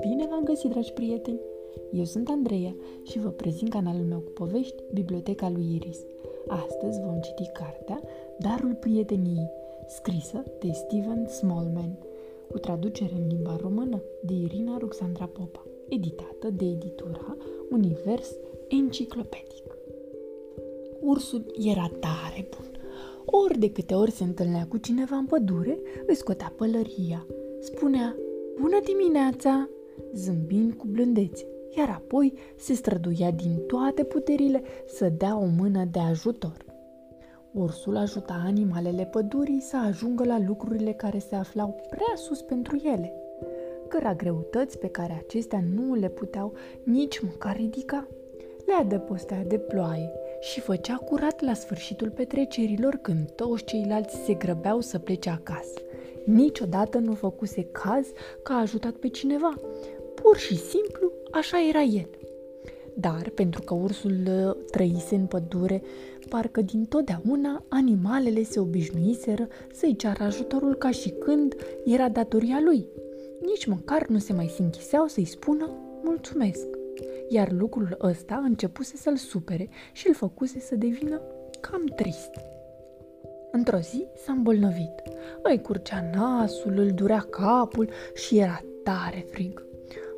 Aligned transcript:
Bine 0.00 0.26
v-am 0.30 0.42
găsit, 0.44 0.70
dragi 0.70 0.92
prieteni! 0.92 1.40
Eu 1.92 2.04
sunt 2.04 2.28
Andreea 2.28 2.74
și 3.02 3.18
vă 3.18 3.28
prezint 3.28 3.70
canalul 3.70 4.04
meu 4.04 4.18
cu 4.18 4.30
povești, 4.30 4.82
Biblioteca 4.92 5.48
lui 5.48 5.74
Iris. 5.74 5.98
Astăzi 6.46 7.00
vom 7.00 7.20
citi 7.20 7.50
cartea 7.52 8.02
Darul 8.38 8.74
prieteniei, 8.74 9.50
scrisă 9.86 10.42
de 10.58 10.72
Steven 10.72 11.26
Smallman, 11.28 11.98
cu 12.50 12.58
traducere 12.58 13.14
în 13.14 13.26
limba 13.26 13.56
română 13.60 14.02
de 14.20 14.32
Irina 14.34 14.78
Ruxandra 14.78 15.26
Popa, 15.26 15.66
editată 15.88 16.50
de 16.50 16.64
editura 16.64 17.36
Univers 17.70 18.36
Enciclopedic. 18.68 19.78
Ursul 21.00 21.44
era 21.58 21.90
tare 22.00 22.48
bun. 22.56 22.65
Ori 23.26 23.58
de 23.58 23.70
câte 23.70 23.94
ori 23.94 24.10
se 24.10 24.24
întâlnea 24.24 24.66
cu 24.66 24.76
cineva 24.76 25.16
în 25.16 25.26
pădure, 25.26 25.78
își 26.06 26.16
scotea 26.16 26.52
pălăria. 26.56 27.26
Spunea, 27.60 28.16
Bună 28.60 28.78
dimineața! 28.84 29.68
zâmbind 30.14 30.72
cu 30.72 30.86
blândețe, 30.86 31.46
iar 31.76 31.88
apoi 31.88 32.32
se 32.56 32.74
străduia 32.74 33.30
din 33.30 33.56
toate 33.66 34.04
puterile 34.04 34.62
să 34.86 35.08
dea 35.08 35.38
o 35.38 35.44
mână 35.58 35.84
de 35.90 35.98
ajutor. 35.98 36.64
Ursul 37.52 37.96
ajuta 37.96 38.42
animalele 38.44 39.04
pădurii 39.04 39.60
să 39.60 39.76
ajungă 39.76 40.24
la 40.24 40.38
lucrurile 40.46 40.92
care 40.92 41.18
se 41.18 41.34
aflau 41.34 41.80
prea 41.90 42.14
sus 42.14 42.42
pentru 42.42 42.80
ele, 42.84 43.12
căra 43.88 44.14
greutăți 44.14 44.78
pe 44.78 44.88
care 44.88 45.22
acestea 45.24 45.64
nu 45.74 45.94
le 45.94 46.08
puteau 46.08 46.52
nici 46.84 47.20
măcar 47.20 47.56
ridica. 47.56 48.06
Le 48.66 48.72
adăpostea 48.72 49.44
de 49.44 49.58
ploaie 49.58 50.12
și 50.52 50.60
făcea 50.60 50.94
curat 50.94 51.40
la 51.40 51.54
sfârșitul 51.54 52.10
petrecerilor 52.10 52.94
când 53.02 53.30
toți 53.30 53.64
ceilalți 53.64 54.16
se 54.24 54.34
grăbeau 54.34 54.80
să 54.80 54.98
plece 54.98 55.30
acasă. 55.30 55.80
Niciodată 56.24 56.98
nu 56.98 57.14
făcuse 57.14 57.62
caz 57.62 58.06
că 58.42 58.52
a 58.52 58.60
ajutat 58.60 58.92
pe 58.92 59.08
cineva. 59.08 59.54
Pur 60.14 60.36
și 60.36 60.56
simplu, 60.56 61.12
așa 61.30 61.68
era 61.68 61.82
el. 61.82 62.08
Dar, 62.94 63.30
pentru 63.34 63.62
că 63.62 63.74
ursul 63.74 64.20
uh, 64.26 64.56
trăise 64.70 65.14
în 65.14 65.26
pădure, 65.26 65.82
parcă 66.28 66.60
din 66.60 66.84
totdeauna 66.84 67.64
animalele 67.68 68.42
se 68.42 68.60
obișnuiseră 68.60 69.48
să-i 69.72 69.96
ceară 69.96 70.24
ajutorul 70.24 70.74
ca 70.74 70.90
și 70.90 71.10
când 71.10 71.54
era 71.84 72.08
datoria 72.08 72.60
lui. 72.64 72.86
Nici 73.40 73.66
măcar 73.66 74.06
nu 74.06 74.18
se 74.18 74.32
mai 74.32 74.52
sinchiseau 74.54 75.06
să-i 75.06 75.24
spună 75.24 75.70
mulțumesc. 76.02 76.75
Iar 77.28 77.52
lucrul 77.52 77.96
ăsta 78.02 78.36
începuse 78.36 78.96
să-l 78.96 79.16
supere 79.16 79.68
și 79.92 80.08
îl 80.08 80.14
făcuse 80.14 80.60
să 80.60 80.74
devină 80.74 81.20
cam 81.60 81.84
trist. 81.84 82.30
Într-o 83.50 83.78
zi 83.78 84.06
s-a 84.24 84.32
îmbolnăvit. 84.32 85.02
Îi 85.42 85.60
curcea 85.60 86.10
nasul, 86.14 86.78
îl 86.78 86.90
durea 86.90 87.26
capul 87.30 87.88
și 88.14 88.38
era 88.38 88.60
tare 88.82 89.26
frig. 89.30 89.66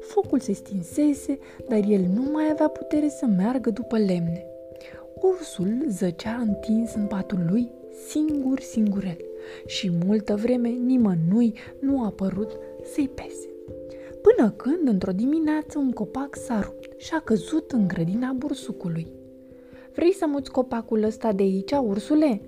Focul 0.01 0.41
se 0.41 0.53
stinsese, 0.53 1.39
dar 1.69 1.79
el 1.89 2.01
nu 2.01 2.23
mai 2.33 2.49
avea 2.51 2.69
putere 2.69 3.09
să 3.09 3.27
meargă 3.27 3.71
după 3.71 3.99
lemne. 3.99 4.47
Ursul 5.21 5.85
zăcea 5.89 6.37
întins 6.37 6.95
în 6.95 7.07
patul 7.07 7.47
lui, 7.51 7.71
singur, 8.09 8.61
singurel, 8.61 9.19
și 9.67 9.93
multă 10.07 10.37
vreme 10.37 10.69
nimănui 10.69 11.55
nu 11.81 12.05
a 12.05 12.11
părut 12.11 12.51
să-i 12.95 13.09
pese. 13.09 13.49
Până 14.23 14.51
când, 14.51 14.89
într-o 14.89 15.13
dimineață, 15.13 15.79
un 15.79 15.91
copac 15.91 16.37
s-a 16.37 16.61
rupt 16.61 17.01
și 17.01 17.15
a 17.15 17.21
căzut 17.21 17.73
în 17.73 17.89
grădina 17.89 18.33
bursucului. 18.33 19.07
Vrei 19.95 20.13
să 20.13 20.27
muți 20.27 20.51
copacul 20.51 21.03
ăsta 21.03 21.33
de 21.33 21.43
aici, 21.43 21.73
ursule?" 21.73 22.41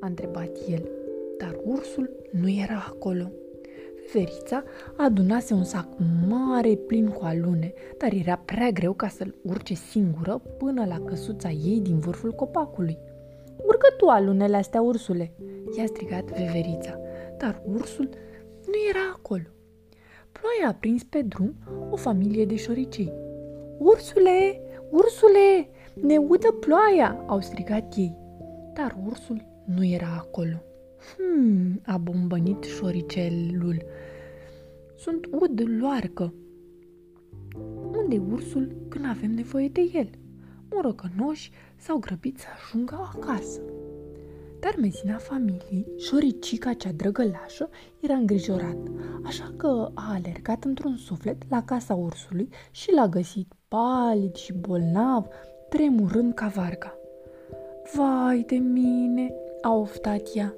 a 0.00 0.06
întrebat 0.06 0.56
el, 0.68 0.90
dar 1.38 1.60
ursul 1.64 2.10
nu 2.30 2.50
era 2.50 2.84
acolo. 2.88 3.30
Ferița 4.06 4.64
adunase 4.96 5.54
un 5.54 5.64
sac 5.64 5.88
mare 6.28 6.74
plin 6.74 7.08
cu 7.08 7.24
alune, 7.24 7.72
dar 7.98 8.12
era 8.12 8.36
prea 8.44 8.70
greu 8.70 8.92
ca 8.92 9.08
să-l 9.08 9.34
urce 9.42 9.74
singură 9.74 10.42
până 10.58 10.84
la 10.84 11.00
căsuța 11.00 11.48
ei 11.48 11.80
din 11.80 11.98
vârful 11.98 12.32
copacului. 12.32 12.98
Urcă 13.56 13.94
tu 13.96 14.06
alunele 14.06 14.56
astea, 14.56 14.80
ursule!" 14.80 15.32
i-a 15.76 15.86
strigat 15.86 16.24
veverița, 16.24 17.00
dar 17.38 17.62
ursul 17.66 18.08
nu 18.66 18.74
era 18.88 19.12
acolo. 19.14 19.57
Ploaia 20.40 20.68
a 20.68 20.74
prins 20.74 21.02
pe 21.04 21.22
drum 21.22 21.54
o 21.90 21.96
familie 21.96 22.44
de 22.44 22.56
șoricei. 22.56 23.12
Ursule, 23.78 24.60
ursule, 24.90 25.68
ne 26.02 26.16
udă 26.16 26.52
ploaia, 26.60 27.24
au 27.26 27.40
strigat 27.40 27.94
ei. 27.96 28.16
Dar 28.74 28.96
ursul 29.06 29.46
nu 29.64 29.84
era 29.84 30.14
acolo. 30.16 30.62
Hmm, 31.16 31.80
a 31.86 31.96
bombănit 31.96 32.62
șoricelul. 32.62 33.82
Sunt 34.96 35.26
ud 35.40 35.62
loarcă. 35.80 36.34
Unde 37.96 38.14
e 38.14 38.22
ursul 38.30 38.76
când 38.88 39.04
avem 39.08 39.30
nevoie 39.30 39.68
de 39.68 39.90
el? 39.92 40.10
Morocănoși 40.70 41.50
s-au 41.76 41.98
grăbit 41.98 42.38
să 42.38 42.46
ajungă 42.56 43.10
acasă. 43.14 43.60
Dar 44.60 44.74
mezina 44.80 45.16
familiei, 45.16 45.86
șoricica 45.96 46.72
cea 46.72 46.90
drăgălașă, 46.96 47.68
era 48.00 48.14
îngrijorat, 48.14 48.76
așa 49.24 49.54
că 49.56 49.90
a 49.94 50.12
alergat 50.12 50.64
într-un 50.64 50.96
suflet 50.96 51.36
la 51.48 51.62
casa 51.62 51.94
ursului 51.94 52.48
și 52.70 52.92
l-a 52.94 53.06
găsit 53.06 53.52
palid 53.68 54.34
și 54.34 54.52
bolnav, 54.52 55.26
tremurând 55.68 56.34
ca 56.34 56.46
varga. 56.46 56.98
Vai 57.94 58.44
de 58.46 58.56
mine, 58.56 59.32
a 59.60 59.74
oftat 59.74 60.28
ea. 60.34 60.54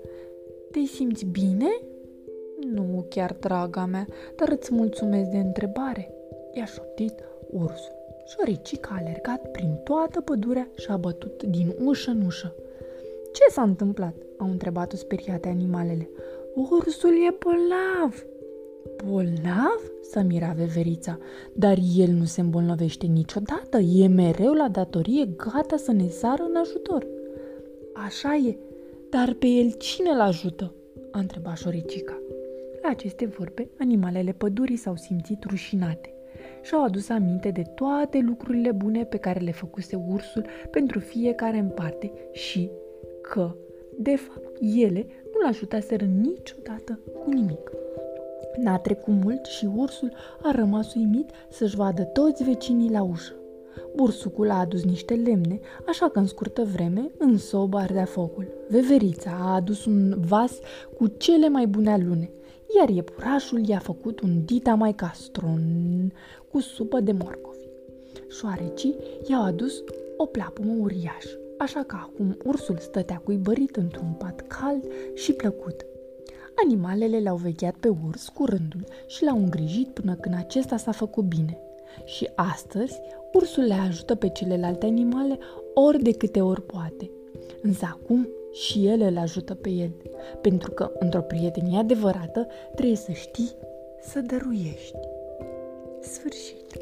Te 0.71 0.81
simți 0.81 1.25
bine? 1.25 1.69
Nu 2.73 3.07
chiar, 3.09 3.37
draga 3.41 3.85
mea, 3.85 4.07
dar 4.37 4.49
îți 4.49 4.75
mulțumesc 4.75 5.31
de 5.31 5.39
întrebare. 5.39 6.15
I-a 6.53 6.65
șoptit 6.65 7.15
ursul. 7.51 7.99
Șoricica 8.27 8.89
a 8.93 8.99
alergat 8.99 9.51
prin 9.51 9.75
toată 9.85 10.21
pădurea 10.21 10.69
și 10.77 10.91
a 10.91 10.97
bătut 10.97 11.43
din 11.43 11.75
ușă 11.85 12.11
în 12.11 12.23
ușă. 12.27 12.55
Ce 13.33 13.43
s-a 13.51 13.63
întâmplat?" 13.63 14.15
au 14.39 14.51
întrebat-o 14.51 14.97
speriate 14.97 15.49
animalele. 15.49 16.09
Ursul 16.55 17.11
e 17.11 17.37
bolnav!" 17.39 18.25
Bolnav? 19.05 19.93
S-a 20.03 20.23
mirat 20.23 20.57
veverița, 20.57 21.19
dar 21.53 21.79
el 21.97 22.11
nu 22.11 22.25
se 22.25 22.41
îmbolnăvește 22.41 23.07
niciodată, 23.07 23.79
e 23.79 24.07
mereu 24.07 24.53
la 24.53 24.69
datorie, 24.69 25.25
gata 25.37 25.77
să 25.77 25.93
ne 25.93 26.09
sară 26.09 26.43
în 26.43 26.57
ajutor. 26.57 27.07
Așa 27.95 28.35
e, 28.35 28.57
dar 29.11 29.35
pe 29.39 29.47
el 29.47 29.73
cine 29.73 30.11
îl 30.11 30.21
ajută? 30.21 30.75
a 31.11 31.19
întrebat 31.19 31.57
șoricica. 31.57 32.23
La 32.83 32.89
aceste 32.89 33.27
vorbe, 33.27 33.69
animalele 33.79 34.33
pădurii 34.33 34.77
s-au 34.77 34.97
simțit 34.97 35.45
rușinate 35.45 36.15
și-au 36.63 36.85
adus 36.85 37.09
aminte 37.09 37.51
de 37.51 37.63
toate 37.75 38.19
lucrurile 38.19 38.73
bune 38.73 39.05
pe 39.05 39.17
care 39.17 39.41
le 39.41 39.53
făcuse 39.53 40.05
ursul 40.09 40.47
pentru 40.71 40.99
fiecare 40.99 41.59
în 41.59 41.69
parte 41.69 42.13
și 42.33 42.71
că, 43.31 43.55
de 43.99 44.17
fapt, 44.17 44.57
ele 44.61 45.07
nu-l 45.33 45.47
ajutaseră 45.49 46.05
niciodată 46.05 46.99
cu 47.25 47.31
nimic. 47.31 47.71
N-a 48.57 48.79
trecut 48.79 49.15
mult 49.15 49.45
și 49.45 49.69
ursul 49.77 50.13
a 50.43 50.51
rămas 50.51 50.95
uimit 50.95 51.31
să-și 51.49 51.77
vadă 51.77 52.03
toți 52.03 52.45
vecinii 52.45 52.91
la 52.91 53.03
ușă. 53.03 53.35
Bursucul 53.95 54.51
a 54.51 54.59
adus 54.59 54.85
niște 54.85 55.15
lemne, 55.15 55.61
așa 55.87 56.09
că 56.09 56.19
în 56.19 56.27
scurtă 56.27 56.63
vreme 56.73 57.11
în 57.19 57.39
sobă 57.39 57.79
ardea 57.79 58.05
focul. 58.05 58.47
Veverița 58.69 59.39
a 59.41 59.55
adus 59.55 59.85
un 59.85 60.15
vas 60.29 60.59
cu 60.97 61.07
cele 61.07 61.49
mai 61.49 61.67
bune 61.67 61.91
alune, 61.91 62.31
iar 62.79 62.89
iepurașul 62.89 63.69
i-a 63.69 63.79
făcut 63.79 64.21
un 64.21 64.45
dita 64.45 64.75
mai 64.75 64.93
castron 64.93 65.63
cu 66.51 66.61
supă 66.61 67.01
de 67.01 67.13
morcovi. 67.13 67.69
Șoarecii 68.29 68.97
i-au 69.29 69.43
adus 69.43 69.83
o 70.17 70.27
plapumă 70.27 70.73
uriașă, 70.81 71.40
așa 71.61 71.83
că 71.83 71.97
acum 72.01 72.37
ursul 72.45 72.77
stătea 72.79 73.21
cuibărit 73.25 73.77
într-un 73.77 74.15
pat 74.19 74.41
cald 74.41 74.85
și 75.15 75.33
plăcut. 75.33 75.87
Animalele 76.65 77.21
l-au 77.21 77.37
vegheat 77.37 77.75
pe 77.75 77.89
urs 78.07 78.29
curându-l 78.29 78.87
și 79.07 79.25
l-au 79.25 79.37
îngrijit 79.37 79.89
până 79.89 80.15
când 80.15 80.35
acesta 80.39 80.77
s-a 80.77 80.93
făcut 80.93 81.25
bine. 81.25 81.59
Și 82.05 82.31
astăzi 82.35 83.01
ursul 83.33 83.65
le 83.65 83.75
ajută 83.75 84.15
pe 84.15 84.29
celelalte 84.29 84.87
animale 84.87 85.39
ori 85.75 86.03
de 86.03 86.13
câte 86.13 86.41
ori 86.41 86.63
poate. 86.63 87.11
Însă 87.63 87.85
acum 87.91 88.29
și 88.53 88.87
ele 88.87 89.07
îl 89.07 89.19
ajută 89.19 89.55
pe 89.55 89.71
el, 89.71 89.91
pentru 90.41 90.71
că 90.71 90.93
într-o 90.99 91.21
prietenie 91.21 91.79
adevărată 91.79 92.47
trebuie 92.75 92.97
să 92.97 93.13
știi 93.13 93.51
să 94.03 94.21
dăruiești. 94.21 94.99
Sfârșit. 96.01 96.77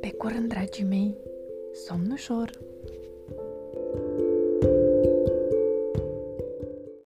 Pe 0.00 0.12
curând, 0.12 0.48
dragii 0.48 0.84
mei, 0.84 1.16
somn 1.86 2.10
ușor! 2.10 2.50